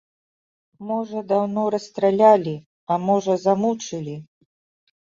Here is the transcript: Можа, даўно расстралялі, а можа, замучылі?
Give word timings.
Можа, 0.91 1.21
даўно 1.33 1.67
расстралялі, 1.75 2.55
а 2.91 3.01
можа, 3.07 3.41
замучылі? 3.47 4.21